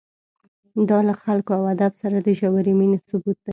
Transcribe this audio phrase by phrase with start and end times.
[0.89, 3.49] دا له خلکو او ادب سره د ژورې مینې ثبوت دی.